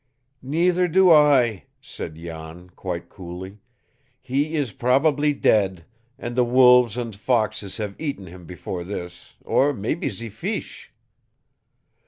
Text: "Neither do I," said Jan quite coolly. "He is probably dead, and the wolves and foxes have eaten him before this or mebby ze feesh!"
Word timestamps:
"Neither 0.41 0.87
do 0.87 1.11
I," 1.11 1.65
said 1.79 2.15
Jan 2.15 2.71
quite 2.71 3.07
coolly. 3.07 3.59
"He 4.19 4.55
is 4.55 4.71
probably 4.71 5.31
dead, 5.31 5.85
and 6.17 6.35
the 6.35 6.43
wolves 6.43 6.97
and 6.97 7.15
foxes 7.15 7.77
have 7.77 7.95
eaten 8.01 8.25
him 8.25 8.47
before 8.47 8.83
this 8.83 9.35
or 9.45 9.73
mebby 9.73 10.09
ze 10.09 10.29
feesh!" 10.31 10.87